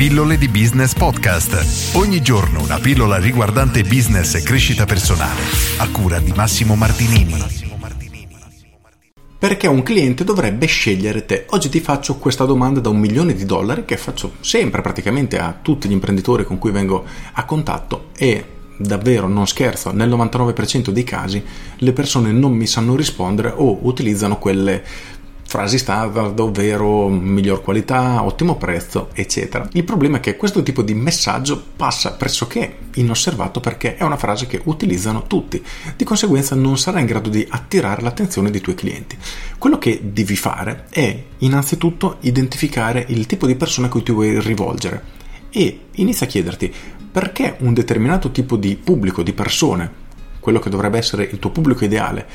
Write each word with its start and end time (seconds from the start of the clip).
Pillole 0.00 0.38
di 0.38 0.48
Business 0.48 0.94
Podcast. 0.94 1.94
Ogni 1.94 2.22
giorno 2.22 2.62
una 2.62 2.78
pillola 2.78 3.18
riguardante 3.18 3.82
business 3.82 4.34
e 4.34 4.42
crescita 4.42 4.86
personale. 4.86 5.42
A 5.76 5.90
cura 5.90 6.18
di 6.20 6.32
Massimo 6.34 6.74
Martinini. 6.74 7.34
Perché 9.38 9.66
un 9.66 9.82
cliente 9.82 10.24
dovrebbe 10.24 10.64
scegliere 10.64 11.26
te? 11.26 11.44
Oggi 11.50 11.68
ti 11.68 11.80
faccio 11.80 12.16
questa 12.16 12.46
domanda 12.46 12.80
da 12.80 12.88
un 12.88 12.98
milione 12.98 13.34
di 13.34 13.44
dollari 13.44 13.84
che 13.84 13.98
faccio 13.98 14.36
sempre 14.40 14.80
praticamente 14.80 15.38
a 15.38 15.54
tutti 15.60 15.86
gli 15.86 15.92
imprenditori 15.92 16.44
con 16.44 16.56
cui 16.56 16.70
vengo 16.70 17.04
a 17.32 17.44
contatto 17.44 18.08
e 18.16 18.42
davvero 18.78 19.28
non 19.28 19.46
scherzo, 19.46 19.92
nel 19.92 20.08
99% 20.08 20.88
dei 20.88 21.04
casi 21.04 21.44
le 21.76 21.92
persone 21.92 22.32
non 22.32 22.52
mi 22.52 22.66
sanno 22.66 22.96
rispondere 22.96 23.52
o 23.54 23.80
utilizzano 23.82 24.38
quelle 24.38 24.82
frasi 25.50 25.78
standard, 25.78 26.38
ovvero 26.38 27.08
miglior 27.08 27.60
qualità, 27.60 28.22
ottimo 28.22 28.54
prezzo, 28.54 29.08
eccetera. 29.14 29.68
Il 29.72 29.82
problema 29.82 30.18
è 30.18 30.20
che 30.20 30.36
questo 30.36 30.62
tipo 30.62 30.80
di 30.80 30.94
messaggio 30.94 31.60
passa 31.74 32.12
pressoché 32.12 32.76
inosservato 32.94 33.58
perché 33.58 33.96
è 33.96 34.04
una 34.04 34.16
frase 34.16 34.46
che 34.46 34.60
utilizzano 34.62 35.24
tutti, 35.26 35.60
di 35.96 36.04
conseguenza 36.04 36.54
non 36.54 36.78
sarà 36.78 37.00
in 37.00 37.06
grado 37.06 37.28
di 37.28 37.44
attirare 37.50 38.00
l'attenzione 38.00 38.52
dei 38.52 38.60
tuoi 38.60 38.76
clienti. 38.76 39.18
Quello 39.58 39.76
che 39.76 39.98
devi 40.04 40.36
fare 40.36 40.84
è 40.88 41.20
innanzitutto 41.38 42.18
identificare 42.20 43.04
il 43.08 43.26
tipo 43.26 43.48
di 43.48 43.56
persone 43.56 43.88
a 43.88 43.90
cui 43.90 44.04
ti 44.04 44.12
vuoi 44.12 44.40
rivolgere 44.40 45.02
e 45.50 45.80
inizia 45.96 46.26
a 46.26 46.28
chiederti 46.28 46.72
perché 47.10 47.56
un 47.58 47.74
determinato 47.74 48.30
tipo 48.30 48.54
di 48.54 48.76
pubblico, 48.76 49.24
di 49.24 49.32
persone, 49.32 49.90
quello 50.38 50.60
che 50.60 50.70
dovrebbe 50.70 50.98
essere 50.98 51.24
il 51.24 51.40
tuo 51.40 51.50
pubblico 51.50 51.84
ideale, 51.84 52.26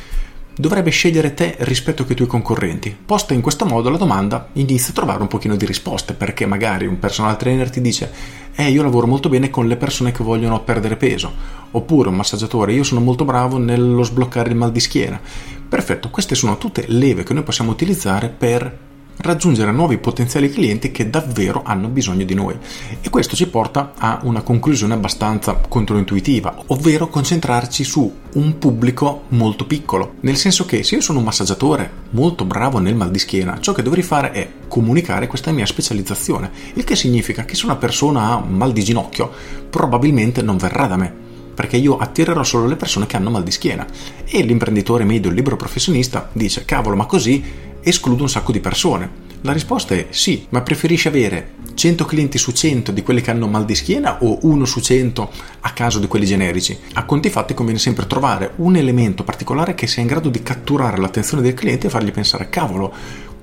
dovrebbe 0.55 0.89
scegliere 0.89 1.33
te 1.33 1.55
rispetto 1.59 2.05
ai 2.07 2.15
tuoi 2.15 2.27
concorrenti. 2.27 2.95
Posta 3.05 3.33
in 3.33 3.41
questo 3.41 3.65
modo 3.65 3.89
la 3.89 3.97
domanda, 3.97 4.49
inizia 4.53 4.91
a 4.91 4.95
trovare 4.95 5.21
un 5.21 5.27
pochino 5.27 5.55
di 5.55 5.65
risposte, 5.65 6.13
perché 6.13 6.45
magari 6.45 6.85
un 6.85 6.99
personal 6.99 7.37
trainer 7.37 7.69
ti 7.69 7.81
dice 7.81 8.11
eh 8.55 8.69
io 8.69 8.83
lavoro 8.83 9.05
molto 9.05 9.27
bene 9.27 9.49
con 9.49 9.67
le 9.67 9.75
persone 9.75 10.13
che 10.13 10.23
vogliono 10.23 10.63
perdere 10.63 10.95
peso, 10.95 11.31
oppure 11.71 12.09
un 12.09 12.15
massaggiatore 12.15 12.73
io 12.73 12.83
sono 12.83 13.01
molto 13.01 13.25
bravo 13.25 13.57
nello 13.57 14.03
sbloccare 14.03 14.49
il 14.49 14.55
mal 14.55 14.71
di 14.71 14.79
schiena. 14.79 15.19
Perfetto, 15.67 16.09
queste 16.09 16.35
sono 16.35 16.57
tutte 16.57 16.85
leve 16.87 17.23
che 17.23 17.33
noi 17.33 17.43
possiamo 17.43 17.71
utilizzare 17.71 18.29
per 18.29 18.84
raggiungere 19.17 19.71
nuovi 19.71 19.97
potenziali 19.97 20.49
clienti 20.49 20.91
che 20.91 21.09
davvero 21.09 21.61
hanno 21.63 21.87
bisogno 21.87 22.25
di 22.25 22.33
noi. 22.33 22.57
E 23.01 23.09
questo 23.09 23.35
ci 23.35 23.47
porta 23.47 23.93
a 23.97 24.19
una 24.23 24.41
conclusione 24.41 24.93
abbastanza 24.93 25.55
controintuitiva, 25.67 26.63
ovvero 26.67 27.07
concentrarci 27.07 27.83
su 27.83 28.13
un 28.33 28.57
pubblico 28.57 29.23
molto 29.29 29.65
piccolo. 29.65 30.15
Nel 30.21 30.37
senso 30.37 30.65
che 30.65 30.83
se 30.83 30.95
io 30.95 31.01
sono 31.01 31.19
un 31.19 31.25
massaggiatore 31.25 31.89
molto 32.11 32.45
bravo 32.45 32.79
nel 32.79 32.95
mal 32.95 33.11
di 33.11 33.19
schiena, 33.19 33.59
ciò 33.59 33.73
che 33.73 33.83
dovrei 33.83 34.03
fare 34.03 34.31
è 34.31 34.49
comunicare 34.67 35.27
questa 35.27 35.51
mia 35.51 35.65
specializzazione, 35.65 36.51
il 36.73 36.83
che 36.83 36.95
significa 36.95 37.45
che 37.45 37.55
se 37.55 37.65
una 37.65 37.77
persona 37.77 38.31
ha 38.31 38.39
mal 38.39 38.73
di 38.73 38.83
ginocchio, 38.83 39.31
probabilmente 39.69 40.41
non 40.41 40.57
verrà 40.57 40.87
da 40.87 40.97
me 40.97 41.23
perché 41.55 41.77
io 41.77 41.97
attirerò 41.97 42.43
solo 42.43 42.67
le 42.67 42.75
persone 42.75 43.07
che 43.07 43.15
hanno 43.15 43.29
mal 43.29 43.43
di 43.43 43.49
schiena. 43.49 43.87
E 44.25 44.43
l'imprenditore 44.43 45.05
medio, 45.05 45.29
il 45.29 45.35
libero 45.35 45.55
professionista, 45.55 46.29
dice: 46.33 46.65
Cavolo, 46.65 46.97
ma 46.97 47.05
così 47.05 47.43
escludo 47.85 48.23
un 48.23 48.29
sacco 48.29 48.51
di 48.51 48.59
persone. 48.59 49.23
La 49.41 49.53
risposta 49.53 49.93
è 49.93 50.07
sì, 50.09 50.47
ma 50.49 50.61
preferisci 50.61 51.07
avere 51.07 51.51
100 51.75 52.05
clienti 52.05 52.39
su 52.39 52.51
100 52.51 52.91
di 52.91 53.03
quelli 53.03 53.21
che 53.21 53.29
hanno 53.29 53.47
mal 53.47 53.63
di 53.63 53.75
schiena 53.75 54.23
o 54.23 54.39
1 54.41 54.65
su 54.65 54.79
100 54.79 55.31
a 55.59 55.71
caso 55.71 55.99
di 55.99 56.07
quelli 56.07 56.25
generici? 56.25 56.75
A 56.93 57.05
conti 57.05 57.29
fatti 57.29 57.53
conviene 57.53 57.79
sempre 57.79 58.07
trovare 58.07 58.53
un 58.55 58.75
elemento 58.75 59.23
particolare 59.23 59.75
che 59.75 59.85
sia 59.85 60.01
in 60.01 60.07
grado 60.07 60.29
di 60.29 60.41
catturare 60.41 60.97
l'attenzione 60.97 61.43
del 61.43 61.53
cliente 61.53 61.85
e 61.87 61.89
fargli 61.91 62.11
pensare 62.11 62.49
cavolo, 62.49 62.91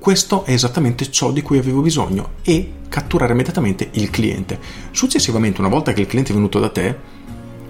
questo 0.01 0.45
è 0.45 0.51
esattamente 0.51 1.09
ciò 1.13 1.31
di 1.31 1.43
cui 1.43 1.59
avevo 1.59 1.81
bisogno 1.81 2.31
e 2.43 2.73
catturare 2.89 3.35
immediatamente 3.35 3.91
il 3.93 4.11
cliente. 4.11 4.59
Successivamente, 4.91 5.61
una 5.61 5.71
volta 5.71 5.93
che 5.93 6.01
il 6.01 6.09
cliente 6.09 6.33
è 6.33 6.35
venuto 6.35 6.59
da 6.59 6.71
te, 6.71 7.12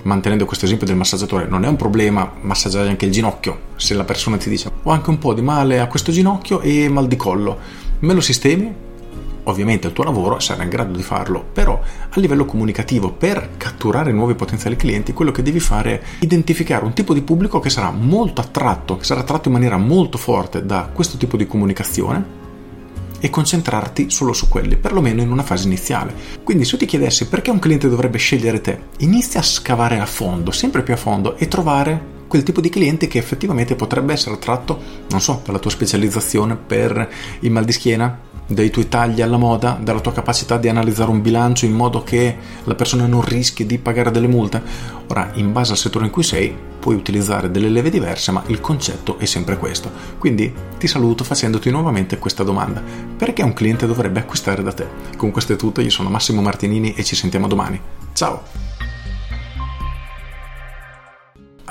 mantenendo 0.03 0.47
questo 0.47 0.65
esempio 0.65 0.87
del 0.87 0.97
massaggiatore, 0.97 1.47
non 1.47 1.65
è 1.65 1.69
un 1.69 1.77
problema 1.77 2.33
massaggiare 2.41 2.89
anche 2.89 3.07
il 3.07 3.13
ginocchio. 3.13 3.71
Se 3.77 3.95
la 3.95 4.05
persona 4.05 4.37
ti 4.37 4.49
dice 4.49 4.71
ho 4.83 4.91
anche 4.91 5.11
un 5.11 5.19
po' 5.19 5.35
di 5.35 5.43
male 5.43 5.81
a 5.81 5.87
questo 5.87 6.13
ginocchio 6.13 6.61
e 6.61 6.89
mal 6.89 7.07
di 7.07 7.17
collo, 7.17 7.59
me 8.01 8.15
lo 8.15 8.21
sistemi? 8.21 8.91
Ovviamente 9.45 9.89
il 9.89 9.93
tuo 9.93 10.05
lavoro 10.05 10.39
sarà 10.39 10.63
in 10.63 10.69
grado 10.69 10.97
di 10.97 11.03
farlo, 11.03 11.45
però 11.53 11.81
a 12.09 12.21
livello 12.21 12.45
comunicativo, 12.45 13.11
per 13.11 13.57
catturare 13.57 14.13
nuovi 14.13 14.35
potenziali 14.35 14.77
clienti, 14.77 15.13
quello 15.13 15.33
che 15.33 15.43
devi 15.43 15.59
fare 15.59 16.01
è 16.01 16.03
identificare 16.21 16.85
un 16.85 16.93
tipo 16.93 17.13
di 17.13 17.23
pubblico 17.23 17.59
che 17.59 17.71
sarà 17.71 17.91
molto 17.91 18.41
attratto, 18.41 18.97
che 18.97 19.05
sarà 19.05 19.21
attratto 19.21 19.49
in 19.49 19.55
maniera 19.55 19.77
molto 19.79 20.17
forte 20.17 20.65
da 20.65 20.89
questo 20.93 21.17
tipo 21.17 21.37
di 21.37 21.47
comunicazione 21.47 22.42
e 23.23 23.31
concentrarti 23.31 24.11
solo 24.11 24.33
su 24.33 24.49
quelli, 24.49 24.77
perlomeno 24.77 25.23
in 25.23 25.31
una 25.31 25.45
fase 25.45 25.67
iniziale. 25.67 26.13
Quindi 26.43 26.65
se 26.65 26.77
ti 26.77 26.87
chiedessi 26.87 27.29
perché 27.29 27.53
un 27.53 27.61
cliente 27.61 27.89
dovrebbe 27.89 28.19
scegliere 28.19 28.61
te, 28.61 28.79
inizia 28.99 29.39
a 29.39 29.45
scavare 29.45 30.01
a 30.01 30.07
fondo, 30.07 30.51
sempre 30.51 30.83
più 30.83 30.93
a 30.93 30.97
fondo 30.97 31.37
e 31.37 31.47
trovare 31.47 32.21
quel 32.27 32.43
tipo 32.43 32.61
di 32.61 32.69
cliente 32.69 33.07
che 33.07 33.19
effettivamente 33.19 33.77
potrebbe 33.77 34.13
essere 34.13 34.35
attratto, 34.35 34.81
non 35.11 35.21
so, 35.21 35.39
per 35.39 35.53
la 35.53 35.61
tua 35.61 35.71
specializzazione, 35.71 36.57
per 36.57 37.09
il 37.41 37.51
mal 37.53 37.65
di 37.65 37.73
schiena, 37.73 38.19
dai 38.55 38.71
tuoi 38.71 38.89
tagli 38.89 39.23
alla 39.23 39.37
moda, 39.37 39.79
dalla 39.81 40.01
tua 40.01 40.13
capacità 40.13 40.57
di 40.57 40.69
analizzare 40.69 41.11
un 41.11 41.23
bilancio 41.23 41.65
in 41.65 41.73
modo 41.73 42.03
che 42.03 42.37
la 42.65 42.75
persona 42.75 43.07
non 43.07 43.23
rischi 43.23 43.67
di 43.67 43.79
pagare 43.79 44.11
delle 44.11 44.27
multe. 44.27 44.63
Ora, 45.09 45.31
in 45.35 45.53
base 45.53 45.73
al 45.73 45.79
settore 45.79 46.07
in 46.07 46.11
cui 46.11 46.23
sei, 46.23 46.55
puoi 46.79 46.97
utilizzare 46.97 47.51
delle 47.51 47.69
leve 47.69 47.91
diverse, 47.91 48.33
ma 48.33 48.43
il 48.47 48.61
concetto 48.61 49.19
è 49.19 49.25
sempre 49.25 49.57
questo. 49.57 49.91
Quindi 50.19 50.53
ti 50.79 50.87
saluto 50.87 51.25
facendoti 51.25 51.71
nuovamente 51.71 52.19
questa 52.19 52.43
domanda. 52.43 52.83
Perché 53.17 53.43
un 53.43 53.53
cliente 53.53 53.87
dovrebbe 53.87 54.21
acquistare 54.21 54.63
da 54.63 54.73
te? 54.73 54.87
Con 55.17 55.31
questo 55.31 55.53
è 55.53 55.57
tutto, 55.57 55.81
io 55.81 55.91
sono 55.91 56.09
Massimo 56.09 56.43
Martinini 56.43 56.95
e 56.95 57.05
ci 57.05 57.15
sentiamo 57.15 57.47
domani. 57.47 57.81
Ciao! 58.13 58.62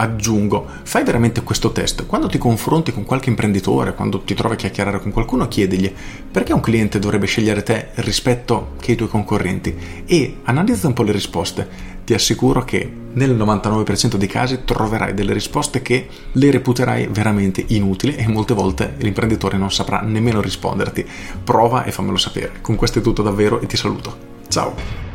Aggiungo, 0.01 0.65
fai 0.83 1.03
veramente 1.03 1.43
questo 1.43 1.71
test. 1.71 2.05
Quando 2.07 2.27
ti 2.27 2.37
confronti 2.37 2.91
con 2.91 3.05
qualche 3.05 3.29
imprenditore, 3.29 3.93
quando 3.93 4.21
ti 4.21 4.33
trovi 4.33 4.55
a 4.55 4.57
chiacchierare 4.57 4.99
con 4.99 5.11
qualcuno, 5.11 5.47
chiedigli 5.47 5.93
perché 6.31 6.53
un 6.53 6.59
cliente 6.59 6.99
dovrebbe 6.99 7.27
scegliere 7.27 7.63
te 7.63 7.89
rispetto 7.95 8.73
che 8.79 8.93
i 8.93 8.95
tuoi 8.95 9.09
concorrenti 9.09 10.03
e 10.05 10.37
analizza 10.43 10.87
un 10.87 10.93
po' 10.93 11.03
le 11.03 11.11
risposte. 11.11 11.89
Ti 12.03 12.15
assicuro 12.15 12.63
che 12.63 12.91
nel 13.13 13.35
99% 13.35 14.15
dei 14.15 14.27
casi 14.27 14.61
troverai 14.65 15.13
delle 15.13 15.33
risposte 15.33 15.83
che 15.83 16.07
le 16.31 16.51
reputerai 16.51 17.07
veramente 17.11 17.63
inutili 17.67 18.15
e 18.15 18.27
molte 18.27 18.55
volte 18.55 18.95
l'imprenditore 18.97 19.57
non 19.57 19.71
saprà 19.71 20.01
nemmeno 20.01 20.41
risponderti. 20.41 21.05
Prova 21.43 21.83
e 21.83 21.91
fammelo 21.91 22.17
sapere. 22.17 22.53
Con 22.61 22.75
questo 22.75 22.99
è 22.99 23.01
tutto 23.01 23.21
davvero 23.21 23.61
e 23.61 23.67
ti 23.67 23.77
saluto. 23.77 24.29
Ciao! 24.47 25.10